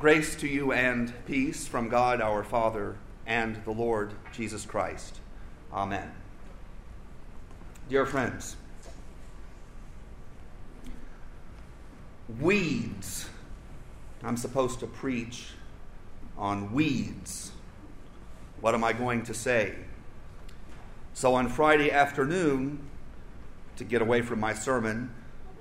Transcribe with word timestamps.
Grace 0.00 0.34
to 0.34 0.48
you 0.48 0.72
and 0.72 1.12
peace 1.26 1.68
from 1.68 1.90
God 1.90 2.22
our 2.22 2.42
Father 2.42 2.96
and 3.26 3.62
the 3.66 3.70
Lord 3.70 4.14
Jesus 4.32 4.64
Christ. 4.64 5.20
Amen. 5.74 6.10
Dear 7.90 8.06
friends, 8.06 8.56
weeds. 12.40 13.28
I'm 14.24 14.38
supposed 14.38 14.80
to 14.80 14.86
preach 14.86 15.48
on 16.38 16.72
weeds. 16.72 17.52
What 18.62 18.74
am 18.74 18.82
I 18.82 18.94
going 18.94 19.24
to 19.24 19.34
say? 19.34 19.74
So 21.12 21.34
on 21.34 21.50
Friday 21.50 21.92
afternoon, 21.92 22.88
to 23.76 23.84
get 23.84 24.00
away 24.00 24.22
from 24.22 24.40
my 24.40 24.54
sermon, 24.54 25.12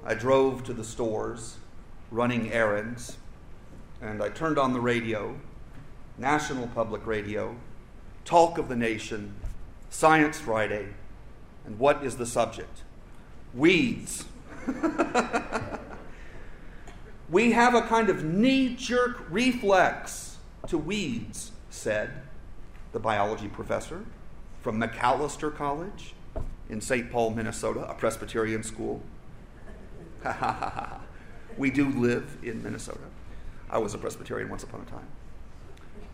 I 0.05 0.13
drove 0.13 0.63
to 0.63 0.73
the 0.73 0.85
stores 0.85 1.57
running 2.09 2.53
errands, 2.53 3.17
and 4.01 4.23
I 4.23 4.29
turned 4.29 4.57
on 4.57 4.73
the 4.73 4.79
radio, 4.79 5.35
National 6.17 6.67
Public 6.67 7.05
Radio, 7.05 7.55
Talk 8.25 8.57
of 8.57 8.69
the 8.69 8.75
Nation, 8.75 9.35
Science 9.89 10.39
Friday, 10.39 10.87
and 11.65 11.77
what 11.79 12.03
is 12.03 12.17
the 12.17 12.25
subject? 12.25 12.83
Weeds. 13.53 14.25
we 17.29 17.51
have 17.51 17.75
a 17.75 17.81
kind 17.81 18.09
of 18.09 18.23
knee 18.23 18.75
jerk 18.75 19.25
reflex 19.29 20.37
to 20.67 20.77
weeds, 20.77 21.51
said 21.69 22.11
the 22.91 22.99
biology 22.99 23.47
professor 23.47 24.05
from 24.61 24.79
Macalester 24.79 25.55
College 25.55 26.13
in 26.69 26.81
St. 26.81 27.11
Paul, 27.11 27.31
Minnesota, 27.31 27.89
a 27.89 27.93
Presbyterian 27.93 28.63
school. 28.63 29.01
we 31.57 31.71
do 31.71 31.89
live 31.89 32.37
in 32.43 32.61
Minnesota. 32.61 32.99
I 33.69 33.77
was 33.77 33.93
a 33.93 33.97
Presbyterian 33.97 34.49
once 34.49 34.63
upon 34.63 34.81
a 34.81 34.85
time. 34.85 35.07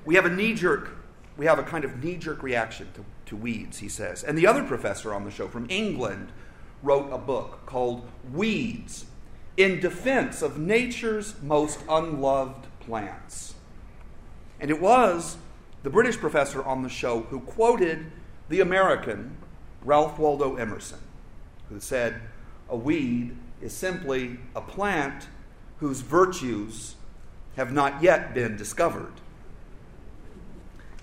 We 0.03 0.15
have 0.15 0.25
a 0.25 0.29
knee 0.29 0.53
jerk, 0.53 0.89
we 1.37 1.45
have 1.45 1.59
a 1.59 1.63
kind 1.63 1.83
of 1.83 2.03
knee 2.03 2.17
jerk 2.17 2.43
reaction 2.43 2.87
to, 2.93 3.05
to 3.27 3.35
weeds, 3.35 3.79
he 3.79 3.89
says. 3.89 4.23
And 4.23 4.37
the 4.37 4.47
other 4.47 4.63
professor 4.63 5.13
on 5.13 5.23
the 5.23 5.31
show 5.31 5.47
from 5.47 5.67
England 5.69 6.31
wrote 6.83 7.11
a 7.11 7.17
book 7.17 7.65
called 7.65 8.07
Weeds 8.31 9.05
in 9.57 9.79
Defense 9.79 10.41
of 10.41 10.57
Nature's 10.57 11.41
Most 11.41 11.79
Unloved 11.89 12.67
Plants. 12.79 13.55
And 14.59 14.69
it 14.69 14.81
was 14.81 15.37
the 15.83 15.89
British 15.89 16.17
professor 16.17 16.63
on 16.63 16.83
the 16.83 16.89
show 16.89 17.21
who 17.21 17.39
quoted 17.39 18.11
the 18.49 18.59
American 18.59 19.37
Ralph 19.83 20.19
Waldo 20.19 20.55
Emerson, 20.55 20.99
who 21.69 21.79
said, 21.79 22.21
A 22.69 22.75
weed 22.75 23.35
is 23.61 23.73
simply 23.73 24.39
a 24.55 24.61
plant 24.61 25.27
whose 25.77 26.01
virtues 26.01 26.95
have 27.55 27.71
not 27.71 28.01
yet 28.01 28.33
been 28.33 28.55
discovered. 28.57 29.13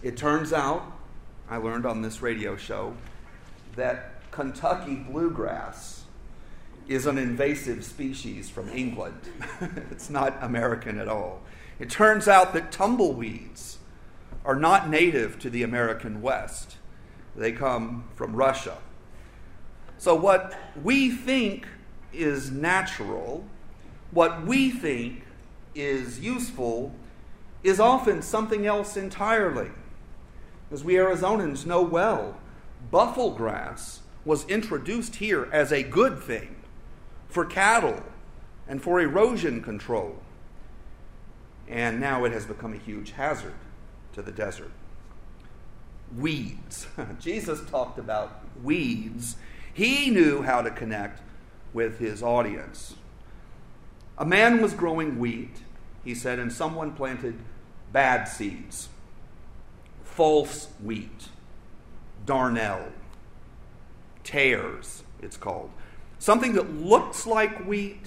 It 0.02 0.16
turns 0.16 0.52
out, 0.52 0.92
I 1.48 1.56
learned 1.56 1.86
on 1.86 2.02
this 2.02 2.22
radio 2.22 2.56
show, 2.56 2.94
that 3.76 4.30
Kentucky 4.30 4.96
bluegrass 4.96 6.04
is 6.88 7.06
an 7.06 7.18
invasive 7.18 7.84
species 7.84 8.50
from 8.50 8.68
England. 8.70 9.20
it's 9.90 10.10
not 10.10 10.36
American 10.42 10.98
at 10.98 11.08
all. 11.08 11.40
It 11.78 11.88
turns 11.88 12.28
out 12.28 12.52
that 12.54 12.72
tumbleweeds 12.72 13.78
are 14.44 14.56
not 14.56 14.88
native 14.88 15.38
to 15.38 15.50
the 15.50 15.62
American 15.62 16.20
West, 16.20 16.76
they 17.36 17.52
come 17.52 18.04
from 18.14 18.34
Russia. 18.34 18.78
So, 19.98 20.14
what 20.14 20.58
we 20.82 21.10
think 21.10 21.66
is 22.12 22.50
natural, 22.50 23.44
what 24.10 24.44
we 24.44 24.70
think 24.70 25.22
is 25.74 26.20
useful, 26.20 26.92
is 27.62 27.80
often 27.80 28.22
something 28.22 28.66
else 28.66 28.96
entirely. 28.96 29.70
As 30.70 30.82
we 30.82 30.94
Arizonans 30.94 31.66
know 31.66 31.82
well, 31.82 32.38
buffalo 32.90 33.30
grass 33.30 34.00
was 34.24 34.46
introduced 34.48 35.16
here 35.16 35.48
as 35.52 35.72
a 35.72 35.82
good 35.82 36.22
thing 36.22 36.56
for 37.28 37.44
cattle 37.44 38.02
and 38.68 38.82
for 38.82 39.00
erosion 39.00 39.62
control. 39.62 40.16
And 41.68 42.00
now 42.00 42.24
it 42.24 42.32
has 42.32 42.46
become 42.46 42.72
a 42.72 42.78
huge 42.78 43.12
hazard 43.12 43.54
to 44.12 44.22
the 44.22 44.32
desert. 44.32 44.70
Weeds. 46.16 46.86
Jesus 47.20 47.60
talked 47.70 47.98
about 47.98 48.44
weeds. 48.62 49.36
He 49.72 50.10
knew 50.10 50.42
how 50.42 50.62
to 50.62 50.70
connect 50.70 51.20
with 51.72 51.98
his 51.98 52.22
audience. 52.22 52.94
A 54.18 54.24
man 54.24 54.60
was 54.60 54.74
growing 54.74 55.18
wheat, 55.18 55.58
he 56.04 56.14
said, 56.14 56.38
and 56.38 56.52
someone 56.52 56.92
planted 56.92 57.38
bad 57.92 58.24
seeds, 58.24 58.88
false 60.04 60.68
wheat, 60.82 61.28
darnel, 62.26 62.92
tares, 64.24 65.02
it's 65.20 65.36
called. 65.36 65.70
Something 66.18 66.52
that 66.54 66.72
looks 66.74 67.26
like 67.26 67.66
wheat 67.66 68.06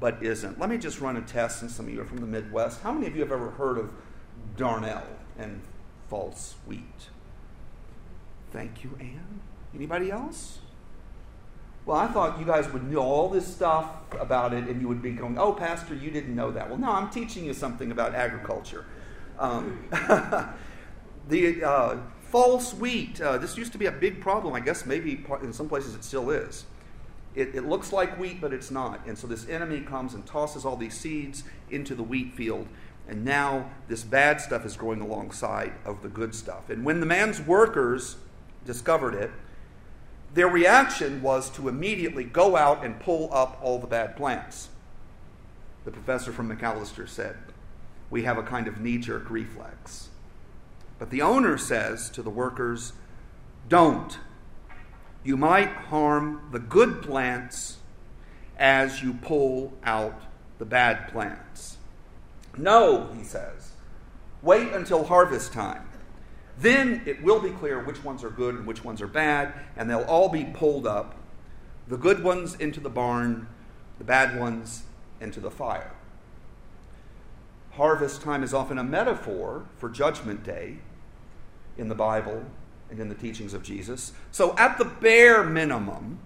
but 0.00 0.22
isn't. 0.22 0.58
Let 0.60 0.70
me 0.70 0.78
just 0.78 1.00
run 1.00 1.16
a 1.16 1.22
test 1.22 1.60
since 1.60 1.74
some 1.74 1.86
of 1.86 1.92
you 1.92 2.00
are 2.00 2.04
from 2.04 2.18
the 2.18 2.26
Midwest. 2.26 2.82
How 2.82 2.92
many 2.92 3.06
of 3.06 3.14
you 3.14 3.22
have 3.22 3.32
ever 3.32 3.50
heard 3.50 3.78
of 3.78 3.90
darnel 4.56 5.02
and 5.38 5.60
false 6.08 6.54
wheat? 6.66 7.08
Thank 8.52 8.84
you, 8.84 8.96
Anne. 9.00 9.40
Anybody 9.74 10.10
else? 10.10 10.60
Well, 11.88 11.96
I 11.96 12.06
thought 12.06 12.38
you 12.38 12.44
guys 12.44 12.70
would 12.74 12.84
know 12.84 13.00
all 13.00 13.30
this 13.30 13.46
stuff 13.46 13.86
about 14.20 14.52
it 14.52 14.64
and 14.64 14.78
you 14.78 14.88
would 14.88 15.00
be 15.00 15.12
going, 15.12 15.38
oh, 15.38 15.54
Pastor, 15.54 15.94
you 15.94 16.10
didn't 16.10 16.36
know 16.36 16.50
that. 16.50 16.68
Well, 16.68 16.76
no, 16.76 16.92
I'm 16.92 17.08
teaching 17.08 17.46
you 17.46 17.54
something 17.54 17.90
about 17.90 18.14
agriculture. 18.14 18.84
Um, 19.38 19.88
the 21.30 21.64
uh, 21.64 21.96
false 22.20 22.74
wheat, 22.74 23.22
uh, 23.22 23.38
this 23.38 23.56
used 23.56 23.72
to 23.72 23.78
be 23.78 23.86
a 23.86 23.90
big 23.90 24.20
problem. 24.20 24.52
I 24.52 24.60
guess 24.60 24.84
maybe 24.84 25.24
in 25.42 25.54
some 25.54 25.66
places 25.66 25.94
it 25.94 26.04
still 26.04 26.28
is. 26.28 26.66
It, 27.34 27.54
it, 27.54 27.64
looks 27.66 27.90
like 27.90 28.18
wheat, 28.18 28.38
but 28.38 28.52
it's 28.52 28.70
not. 28.70 29.06
And 29.06 29.16
so 29.16 29.26
this 29.26 29.48
enemy 29.48 29.80
comes 29.80 30.12
and 30.12 30.26
tosses 30.26 30.66
all 30.66 30.76
these 30.76 30.92
seeds 30.92 31.44
into 31.70 31.94
the 31.94 32.02
wheat 32.02 32.34
field. 32.34 32.66
And 33.08 33.24
now 33.24 33.70
this 33.88 34.04
bad 34.04 34.42
stuff 34.42 34.66
is 34.66 34.76
growing 34.76 35.00
alongside 35.00 35.72
of 35.86 36.02
the 36.02 36.10
good 36.10 36.34
stuff. 36.34 36.68
And 36.68 36.84
when 36.84 37.00
the 37.00 37.06
man's 37.06 37.40
workers 37.40 38.16
discovered 38.66 39.14
it, 39.14 39.30
their 40.34 40.48
reaction 40.48 41.22
was 41.22 41.50
to 41.50 41.68
immediately 41.68 42.24
go 42.24 42.56
out 42.56 42.84
and 42.84 43.00
pull 43.00 43.32
up 43.32 43.58
all 43.62 43.78
the 43.78 43.86
bad 43.86 44.16
plants. 44.16 44.68
The 45.84 45.90
professor 45.90 46.32
from 46.32 46.54
Macalester 46.54 47.08
said, 47.08 47.36
We 48.10 48.24
have 48.24 48.38
a 48.38 48.42
kind 48.42 48.68
of 48.68 48.80
knee 48.80 48.98
jerk 48.98 49.30
reflex. 49.30 50.08
But 50.98 51.10
the 51.10 51.22
owner 51.22 51.56
says 51.56 52.10
to 52.10 52.22
the 52.22 52.30
workers, 52.30 52.92
Don't. 53.68 54.18
You 55.24 55.36
might 55.36 55.70
harm 55.70 56.48
the 56.52 56.58
good 56.58 57.02
plants 57.02 57.78
as 58.58 59.02
you 59.02 59.14
pull 59.14 59.72
out 59.84 60.20
the 60.58 60.64
bad 60.64 61.08
plants. 61.08 61.78
No, 62.56 63.08
he 63.16 63.24
says. 63.24 63.72
Wait 64.42 64.72
until 64.72 65.04
harvest 65.04 65.52
time. 65.52 65.87
Then 66.58 67.02
it 67.06 67.22
will 67.22 67.40
be 67.40 67.50
clear 67.50 67.82
which 67.82 68.02
ones 68.02 68.24
are 68.24 68.30
good 68.30 68.54
and 68.54 68.66
which 68.66 68.84
ones 68.84 69.00
are 69.00 69.06
bad, 69.06 69.52
and 69.76 69.88
they'll 69.88 70.02
all 70.02 70.28
be 70.28 70.44
pulled 70.44 70.86
up 70.86 71.14
the 71.86 71.96
good 71.96 72.22
ones 72.22 72.54
into 72.56 72.80
the 72.80 72.90
barn, 72.90 73.48
the 73.96 74.04
bad 74.04 74.38
ones 74.38 74.82
into 75.20 75.40
the 75.40 75.50
fire. 75.50 75.92
Harvest 77.72 78.20
time 78.20 78.42
is 78.42 78.52
often 78.52 78.76
a 78.76 78.84
metaphor 78.84 79.64
for 79.78 79.88
Judgment 79.88 80.44
Day 80.44 80.78
in 81.78 81.88
the 81.88 81.94
Bible 81.94 82.44
and 82.90 82.98
in 83.00 83.08
the 83.08 83.14
teachings 83.14 83.54
of 83.54 83.62
Jesus. 83.62 84.12
So, 84.32 84.54
at 84.58 84.78
the 84.78 84.84
bare 84.84 85.44
minimum, 85.44 86.18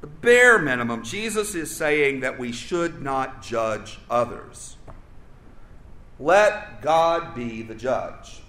the 0.00 0.06
bare 0.06 0.58
minimum, 0.58 1.04
Jesus 1.04 1.54
is 1.54 1.74
saying 1.74 2.20
that 2.20 2.38
we 2.38 2.50
should 2.50 3.02
not 3.02 3.42
judge 3.42 3.98
others. 4.08 4.76
Let 6.18 6.82
God 6.82 7.34
be 7.34 7.62
the 7.62 7.74
judge. 7.74 8.42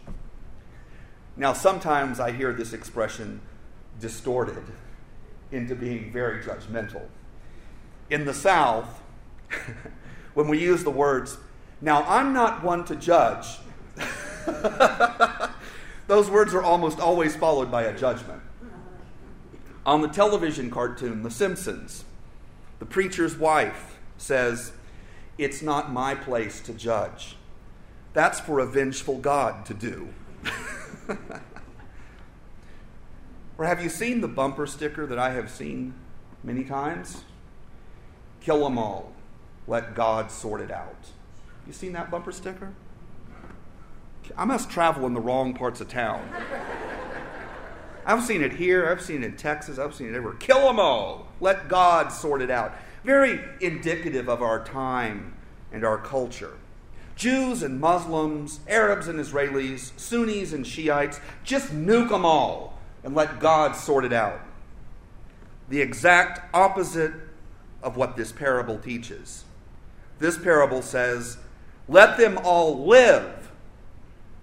Now, 1.42 1.54
sometimes 1.54 2.20
I 2.20 2.34
hear 2.34 2.54
this 2.54 2.72
expression 2.72 3.42
distorted 4.00 4.62
into 5.52 5.74
being 5.74 6.12
very 6.12 6.44
judgmental. 6.44 7.02
In 8.12 8.26
the 8.26 8.34
South, 8.36 9.02
when 10.36 10.48
we 10.48 10.60
use 10.60 10.84
the 10.84 10.92
words, 10.92 11.40
now 11.82 12.04
I'm 12.04 12.32
not 12.32 12.64
one 12.64 12.86
to 12.86 12.96
judge, 12.96 13.58
those 16.06 16.30
words 16.30 16.54
are 16.54 16.62
almost 16.62 17.00
always 17.00 17.36
followed 17.36 17.72
by 17.72 17.86
a 17.86 17.98
judgment. 17.98 18.44
On 19.84 20.02
the 20.02 20.10
television 20.10 20.70
cartoon, 20.70 21.24
The 21.24 21.32
Simpsons, 21.32 22.06
the 22.78 22.86
preacher's 22.86 23.36
wife 23.36 23.98
says, 24.16 24.74
It's 25.40 25.64
not 25.64 25.92
my 25.92 26.14
place 26.14 26.62
to 26.62 26.72
judge. 26.72 27.36
That's 28.14 28.40
for 28.40 28.60
a 28.60 28.68
vengeful 28.68 29.18
God 29.18 29.66
to 29.66 29.74
do. 29.74 30.10
or 33.58 33.66
have 33.66 33.84
you 33.84 33.90
seen 33.90 34.22
the 34.22 34.28
bumper 34.28 34.66
sticker 34.66 35.06
that 35.06 35.20
I 35.20 35.32
have 35.32 35.50
seen 35.50 35.94
many 36.44 36.64
times? 36.64 37.24
Kill 38.42 38.64
them 38.64 38.78
all. 38.78 39.14
Let 39.68 39.96
God 39.96 40.32
sort 40.32 40.62
it 40.62 40.72
out. 40.72 41.08
You 41.68 41.74
seen 41.74 41.94
that 41.94 42.10
bumper 42.10 42.32
sticker? 42.32 42.74
I 44.38 44.46
must 44.46 44.70
travel 44.70 45.06
in 45.06 45.14
the 45.14 45.20
wrong 45.20 45.54
parts 45.54 45.82
of 45.82 45.88
town. 45.88 46.28
I've 48.06 48.24
seen 48.24 48.42
it 48.42 48.54
here, 48.54 48.90
I've 48.90 49.02
seen 49.02 49.24
it 49.24 49.28
in 49.28 49.38
Texas, 49.38 49.78
I've 49.78 49.94
seen 49.94 50.08
it 50.08 50.16
everywhere. 50.16 50.34
Kill 50.36 50.66
them 50.68 50.80
all. 50.80 51.28
Let 51.40 51.68
God 51.68 52.12
sort 52.12 52.42
it 52.42 52.50
out. 52.50 52.74
Very 53.04 53.40
indicative 53.60 54.28
of 54.28 54.42
our 54.42 54.64
time 54.64 55.34
and 55.72 55.84
our 55.84 55.98
culture. 55.98 56.58
Jews 57.22 57.62
and 57.62 57.80
Muslims, 57.80 58.62
Arabs 58.68 59.08
and 59.08 59.20
Israelis, 59.20 59.92
Sunnis 59.96 60.54
and 60.54 60.66
Shiites, 60.66 61.20
just 61.44 61.72
nuke 61.72 62.10
them 62.10 62.26
all 62.26 62.80
and 63.04 63.14
let 63.14 63.40
God 63.40 63.76
sort 63.76 64.06
it 64.06 64.12
out. 64.12 64.40
The 65.70 65.82
exact 65.82 66.42
opposite 66.52 67.14
of 67.84 67.96
what 67.96 68.18
this 68.18 68.32
parable 68.32 68.80
teaches. 68.80 69.44
This 70.18 70.36
parable 70.36 70.82
says, 70.82 71.38
let 71.88 72.18
them 72.18 72.40
all 72.44 72.88
live 72.88 73.52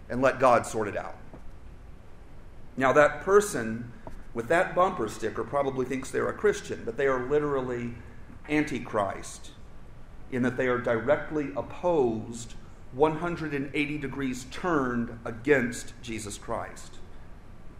and 0.08 0.22
let 0.22 0.38
God 0.38 0.64
sort 0.64 0.86
it 0.86 0.96
out. 0.96 1.16
Now, 2.76 2.92
that 2.92 3.22
person 3.22 3.90
with 4.34 4.46
that 4.50 4.76
bumper 4.76 5.08
sticker 5.08 5.42
probably 5.42 5.84
thinks 5.84 6.12
they're 6.12 6.28
a 6.28 6.32
Christian, 6.32 6.82
but 6.84 6.96
they 6.96 7.08
are 7.08 7.28
literally 7.28 7.94
antichrist 8.48 9.50
in 10.30 10.42
that 10.42 10.56
they 10.56 10.68
are 10.68 10.78
directly 10.78 11.48
opposed, 11.56 12.54
180 12.92 13.98
degrees 13.98 14.46
turned 14.50 15.18
against 15.24 15.92
Jesus 16.02 16.38
Christ. 16.38 16.96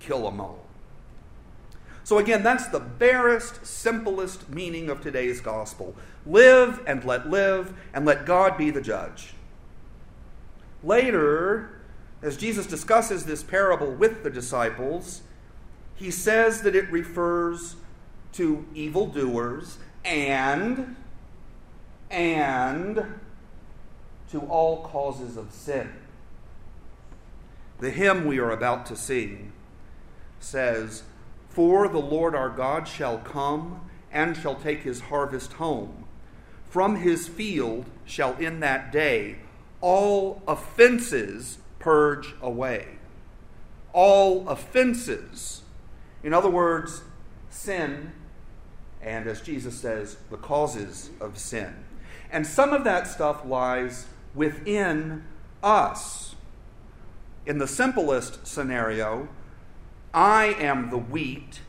Kill 0.01 0.23
them 0.23 0.41
all. 0.41 0.65
So, 2.05 2.19
again, 2.19 2.43
that's 2.43 2.69
the 2.69 2.81
barest, 2.81 3.67
simplest 3.67 4.49
meaning 4.49 4.89
of 4.89 5.03
today's 5.03 5.41
gospel. 5.41 5.95
Live 6.25 6.81
and 6.87 7.05
let 7.05 7.29
live, 7.29 7.75
and 7.93 8.07
let 8.07 8.25
God 8.25 8.57
be 8.57 8.71
the 8.71 8.81
judge. 8.81 9.35
Later, 10.83 11.71
as 12.23 12.37
Jesus 12.37 12.67
discusses 12.67 13.25
this 13.25 13.43
parable 13.43 13.93
with 13.93 14.23
the 14.23 14.31
disciples, 14.31 15.23
he 15.95 16.11
says 16.11 16.63
that 16.63 16.75
it 16.75 16.91
refers 16.91 17.77
to 18.33 18.67
evildoers 18.75 19.79
and 20.05 20.97
and 22.11 23.05
to 24.31 24.41
all 24.41 24.83
causes 24.83 25.37
of 25.37 25.53
sin. 25.53 25.93
The 27.81 27.91
hymn 27.91 28.27
we 28.27 28.39
are 28.39 28.51
about 28.51 28.87
to 28.87 28.97
sing 28.97 29.53
says, 30.41 31.03
for 31.49 31.89
the 31.89 31.99
Lord 31.99 32.35
our 32.35 32.51
God 32.51 32.87
shall 32.87 33.19
come 33.19 33.89
and 34.13 34.37
shall 34.37 34.55
take 34.55 34.83
his 34.83 35.01
harvest 35.01 35.55
home. 35.55 36.05
From 36.69 36.97
his 36.97 37.27
field 37.27 37.87
shall 38.05 38.37
in 38.37 38.61
that 38.61 38.93
day 38.93 39.39
all 39.81 40.43
offenses 40.47 41.59
purge 41.79 42.35
away. 42.43 42.87
All 43.93 44.49
offenses. 44.49 45.63
In 46.23 46.35
other 46.35 46.51
words, 46.51 47.03
sin, 47.51 48.13
and 49.01 49.27
as 49.27 49.41
Jesus 49.41 49.79
says, 49.79 50.17
the 50.31 50.37
causes 50.37 51.11
of 51.21 51.39
sin. 51.39 51.75
And 52.31 52.47
some 52.47 52.73
of 52.73 52.85
that 52.85 53.07
stuff 53.07 53.45
lies 53.45 54.07
within 54.35 55.25
us. 55.63 56.35
In 57.47 57.59
the 57.59 57.67
simplest 57.67 58.47
scenario, 58.47 59.29
I 60.13 60.47
am 60.59 60.91
the 60.91 60.99
wheat, 60.99 61.61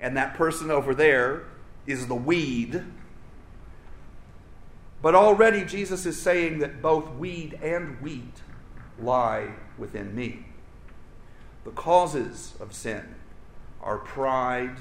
and 0.00 0.16
that 0.16 0.34
person 0.34 0.70
over 0.70 0.94
there 0.94 1.44
is 1.86 2.06
the 2.06 2.14
weed. 2.14 2.82
But 5.00 5.14
already 5.14 5.64
Jesus 5.64 6.06
is 6.06 6.20
saying 6.20 6.58
that 6.58 6.82
both 6.82 7.10
weed 7.14 7.58
and 7.62 8.00
wheat 8.00 8.42
lie 9.00 9.52
within 9.76 10.14
me. 10.14 10.46
The 11.64 11.70
causes 11.70 12.54
of 12.60 12.72
sin 12.72 13.14
are 13.82 13.98
pride 13.98 14.78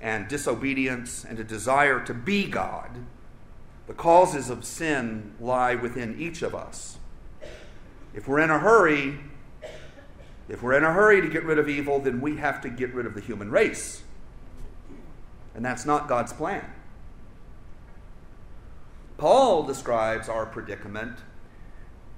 and 0.00 0.28
disobedience 0.28 1.24
and 1.24 1.38
a 1.38 1.44
desire 1.44 2.00
to 2.04 2.14
be 2.14 2.46
God. 2.46 2.90
The 3.88 3.94
causes 3.94 4.50
of 4.50 4.64
sin 4.64 5.32
lie 5.40 5.74
within 5.74 6.20
each 6.20 6.42
of 6.42 6.54
us. 6.54 6.98
If 8.14 8.28
we're 8.28 8.40
in 8.40 8.50
a 8.50 8.58
hurry, 8.58 9.18
if 10.48 10.62
we're 10.62 10.74
in 10.74 10.84
a 10.84 10.92
hurry 10.92 11.22
to 11.22 11.28
get 11.28 11.42
rid 11.42 11.58
of 11.58 11.68
evil, 11.68 11.98
then 11.98 12.20
we 12.20 12.36
have 12.36 12.60
to 12.60 12.68
get 12.68 12.92
rid 12.92 13.06
of 13.06 13.14
the 13.14 13.20
human 13.20 13.50
race. 13.50 14.02
And 15.54 15.64
that's 15.64 15.86
not 15.86 16.06
God's 16.06 16.32
plan. 16.34 16.64
Paul 19.16 19.64
describes 19.64 20.28
our 20.28 20.46
predicament 20.46 21.18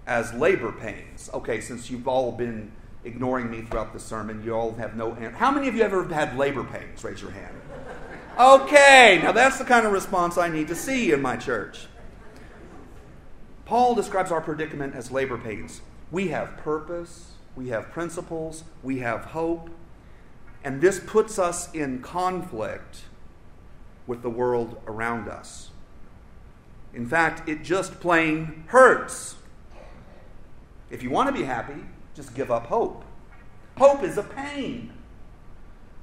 as 0.06 0.34
labor 0.34 0.72
pains. 0.72 1.31
Okay, 1.32 1.61
since 1.61 1.88
you've 1.88 2.08
all 2.08 2.32
been 2.32 2.72
ignoring 3.05 3.49
me 3.49 3.62
throughout 3.62 3.93
the 3.93 4.00
sermon, 4.00 4.43
you 4.44 4.55
all 4.55 4.75
have 4.75 4.96
no. 4.96 5.14
How 5.14 5.50
many 5.52 5.69
of 5.69 5.76
you 5.76 5.82
ever 5.82 6.05
had 6.12 6.37
labor 6.37 6.64
pains? 6.64 7.02
Raise 7.05 7.22
your 7.22 7.31
hand. 7.31 7.55
Okay, 8.41 9.21
now 9.23 9.33
that's 9.33 9.59
the 9.59 9.67
kind 9.67 9.85
of 9.85 9.93
response 9.93 10.39
I 10.39 10.49
need 10.49 10.69
to 10.69 10.75
see 10.75 11.13
in 11.13 11.21
my 11.21 11.37
church. 11.37 11.89
Paul 13.67 13.95
describes 13.95 14.33
our 14.33 14.41
predicament 14.41 14.95
as 14.95 15.11
labor 15.11 15.37
pains. 15.37 15.83
We 16.11 16.29
have 16.29 16.57
purpose, 16.57 17.33
we 17.55 17.69
have 17.69 17.91
principles, 17.91 18.65
we 18.83 19.01
have 19.01 19.27
hope, 19.27 19.69
and 20.65 20.81
this 20.81 20.99
puts 21.01 21.39
us 21.39 21.71
in 21.75 22.01
conflict 22.01 23.03
with 24.07 24.23
the 24.23 24.31
world 24.31 24.81
around 24.87 25.29
us. 25.29 25.69
In 26.95 27.07
fact, 27.07 27.47
it 27.47 27.63
just 27.63 28.01
plain 28.01 28.65
hurts. 28.69 29.37
If 30.89 31.03
you 31.03 31.11
want 31.11 31.29
to 31.29 31.39
be 31.39 31.45
happy, 31.45 31.85
just 32.15 32.35
give 32.35 32.51
up 32.51 32.69
hope. 32.69 33.05
Hope 33.77 34.03
is 34.03 34.17
a 34.17 34.23
pain. 34.23 34.95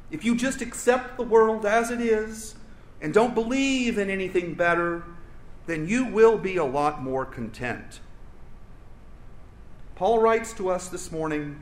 If 0.10 0.24
you 0.24 0.36
just 0.36 0.62
accept 0.62 1.18
the 1.18 1.24
world 1.24 1.66
as 1.66 1.92
it 1.92 2.00
is 2.00 2.56
and 3.02 3.14
don't 3.14 3.36
believe 3.36 3.98
in 3.98 4.10
anything 4.10 4.54
better, 4.54 5.04
then 5.66 5.88
you 5.88 6.06
will 6.06 6.38
be 6.38 6.58
a 6.58 6.64
lot 6.64 7.04
more 7.04 7.26
content. 7.26 8.00
Paul 9.96 10.20
writes 10.20 10.54
to 10.54 10.70
us 10.70 10.88
this 10.88 11.12
morning 11.12 11.60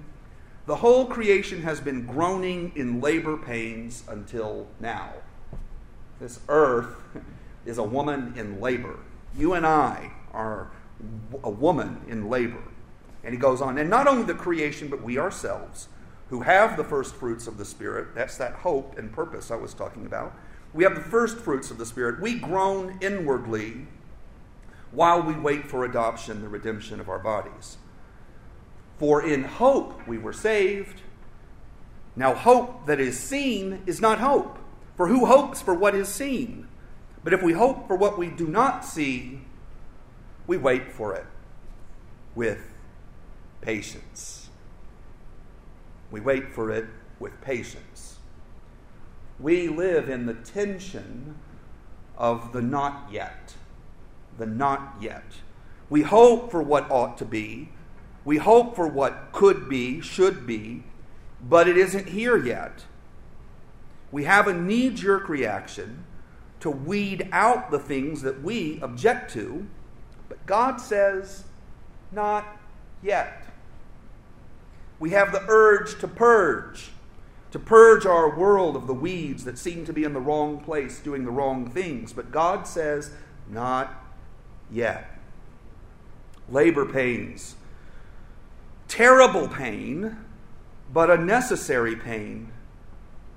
the 0.65 0.77
whole 0.77 1.05
creation 1.05 1.61
has 1.61 1.79
been 1.79 2.05
groaning 2.05 2.71
in 2.75 2.99
labor 2.99 3.37
pains 3.37 4.03
until 4.07 4.67
now. 4.79 5.13
This 6.19 6.39
earth 6.49 6.95
is 7.65 7.77
a 7.77 7.83
woman 7.83 8.33
in 8.35 8.59
labor. 8.59 8.99
You 9.37 9.53
and 9.53 9.65
I 9.65 10.11
are 10.33 10.71
a 11.43 11.49
woman 11.49 12.01
in 12.07 12.29
labor. 12.29 12.63
And 13.23 13.33
he 13.33 13.39
goes 13.39 13.61
on, 13.61 13.77
and 13.77 13.89
not 13.89 14.07
only 14.07 14.23
the 14.23 14.33
creation, 14.33 14.87
but 14.87 15.01
we 15.01 15.17
ourselves, 15.17 15.87
who 16.29 16.41
have 16.41 16.77
the 16.77 16.83
first 16.83 17.15
fruits 17.15 17.47
of 17.47 17.57
the 17.57 17.65
Spirit, 17.65 18.15
that's 18.15 18.37
that 18.37 18.53
hope 18.53 18.97
and 18.97 19.11
purpose 19.11 19.51
I 19.51 19.55
was 19.55 19.73
talking 19.73 20.05
about. 20.05 20.35
We 20.73 20.83
have 20.83 20.95
the 20.95 21.01
first 21.01 21.37
fruits 21.37 21.71
of 21.71 21.77
the 21.77 21.85
Spirit. 21.85 22.19
We 22.19 22.39
groan 22.39 22.97
inwardly 23.01 23.87
while 24.91 25.21
we 25.21 25.33
wait 25.33 25.67
for 25.67 25.85
adoption, 25.85 26.41
the 26.41 26.49
redemption 26.49 26.99
of 26.99 27.09
our 27.09 27.19
bodies. 27.19 27.77
For 28.97 29.25
in 29.25 29.43
hope 29.43 30.07
we 30.07 30.17
were 30.17 30.33
saved. 30.33 31.01
Now, 32.15 32.33
hope 32.33 32.85
that 32.87 32.99
is 32.99 33.19
seen 33.19 33.83
is 33.85 33.99
not 33.99 34.19
hope. 34.19 34.57
For 34.95 35.07
who 35.07 35.25
hopes 35.25 35.61
for 35.61 35.73
what 35.73 35.93
is 35.93 36.07
seen? 36.07 36.67
But 37.23 37.33
if 37.33 37.43
we 37.43 37.53
hope 37.53 37.87
for 37.87 37.95
what 37.95 38.17
we 38.17 38.27
do 38.27 38.47
not 38.47 38.85
see, 38.85 39.41
we 40.47 40.57
wait 40.57 40.91
for 40.91 41.13
it 41.13 41.25
with 42.35 42.61
patience. 43.61 44.44
We 46.15 46.21
wait 46.21 46.53
for 46.53 46.71
it 46.71 46.85
with 47.19 47.41
patience. 47.41 48.19
We 49.37 49.67
live 49.67 50.07
in 50.07 50.27
the 50.27 50.33
tension 50.33 51.35
of 52.17 52.53
the 52.53 52.61
not 52.61 53.09
yet. 53.11 53.55
The 54.37 54.45
not 54.45 54.95
yet. 55.01 55.25
We 55.89 56.03
hope 56.03 56.51
for 56.51 56.61
what 56.61 56.89
ought 56.89 57.17
to 57.17 57.25
be, 57.25 57.67
we 58.23 58.37
hope 58.37 58.77
for 58.77 58.87
what 58.87 59.33
could 59.33 59.67
be, 59.67 59.99
should 59.99 60.47
be, 60.47 60.83
but 61.41 61.67
it 61.67 61.75
isn't 61.75 62.07
here 62.07 62.37
yet. 62.37 62.85
We 64.09 64.23
have 64.23 64.47
a 64.47 64.53
knee 64.53 64.91
jerk 64.91 65.27
reaction 65.27 66.05
to 66.61 66.69
weed 66.69 67.27
out 67.33 67.71
the 67.71 67.79
things 67.79 68.21
that 68.21 68.41
we 68.41 68.79
object 68.81 69.33
to, 69.33 69.67
but 70.29 70.45
God 70.45 70.77
says, 70.77 71.43
not 72.13 72.45
yet. 73.03 73.44
We 75.05 75.11
have 75.11 75.31
the 75.31 75.45
urge 75.47 75.99
to 75.99 76.07
purge, 76.07 76.89
to 77.51 77.59
purge 77.59 78.07
our 78.07 78.35
world 78.35 78.75
of 78.75 78.87
the 78.87 78.93
weeds 78.95 79.45
that 79.45 79.59
seem 79.59 79.85
to 79.85 79.93
be 79.93 80.03
in 80.03 80.13
the 80.13 80.19
wrong 80.19 80.59
place, 80.59 80.99
doing 80.99 81.25
the 81.25 81.29
wrong 81.29 81.69
things, 81.69 82.11
but 82.11 82.31
God 82.31 82.65
says, 82.65 83.11
not 83.47 84.03
yet. 84.71 85.19
Labor 86.49 86.87
pains 86.87 87.53
terrible 88.87 89.47
pain, 89.47 90.17
but 90.91 91.11
a 91.11 91.17
necessary 91.19 91.95
pain 91.95 92.51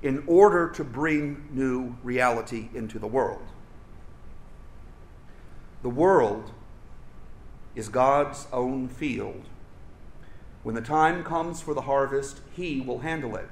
in 0.01 0.25
order 0.27 0.71
to 0.71 0.83
bring 0.83 1.49
new 1.51 1.95
reality 2.03 2.71
into 2.73 2.99
the 2.99 3.07
world. 3.07 3.47
The 5.83 5.91
world 5.91 6.51
is 7.75 7.91
God's 7.91 8.47
own 8.55 8.89
field, 8.89 9.45
When 10.63 10.75
the 10.75 10.81
time 10.81 11.25
comes 11.25 11.61
for 11.61 11.75
the 11.75 11.83
harvest, 11.83 12.41
He 12.55 12.81
will 12.81 13.01
handle 13.01 13.37
it. 13.37 13.51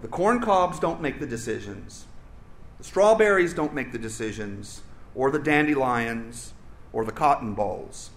The 0.00 0.08
corn 0.08 0.40
cobs 0.40 0.80
don't 0.80 1.00
make 1.00 1.20
the 1.20 1.26
decisions, 1.26 2.06
the 2.78 2.84
strawberries 2.84 3.54
don't 3.54 3.74
make 3.74 3.92
the 3.92 3.98
decisions, 3.98 4.82
or 5.14 5.30
the 5.30 5.38
dandelions, 5.38 6.52
or 6.92 7.04
the 7.04 7.12
cotton 7.12 7.54
balls. 7.54 8.10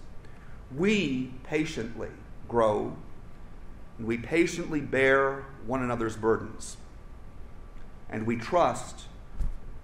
We 0.74 1.32
patiently 1.44 2.08
grow, 2.48 2.96
and 3.98 4.06
we 4.06 4.18
patiently 4.18 4.80
bear 4.80 5.44
one 5.66 5.82
another's 5.82 6.16
burdens, 6.16 6.76
and 8.10 8.26
we 8.26 8.36
trust 8.36 9.04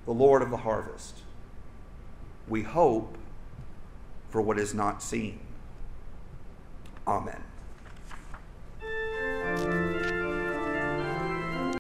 the 0.05 0.13
Lord 0.13 0.43
of 0.43 0.51
the 0.51 0.59
harvest. 0.59 1.19
We 2.49 2.63
hope 2.63 3.17
for 4.29 4.43
what 4.43 4.59
is 4.59 4.75
not 4.75 5.03
seen. 5.03 5.39
Amen. 7.07 7.45